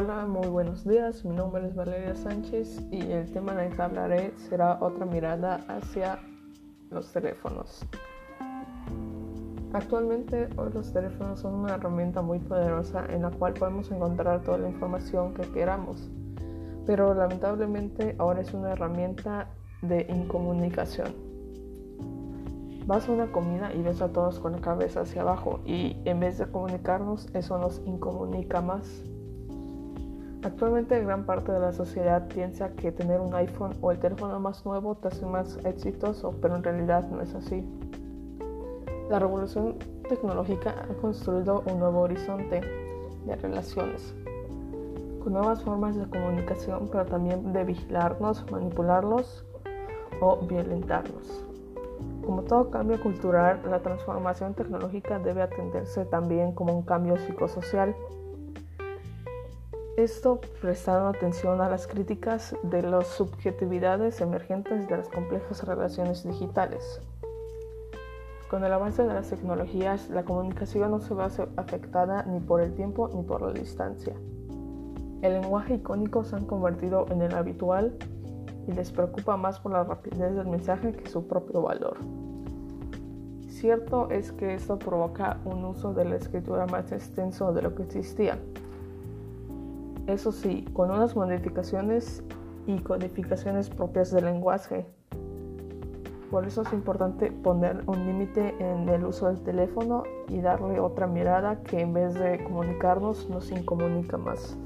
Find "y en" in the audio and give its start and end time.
25.66-26.20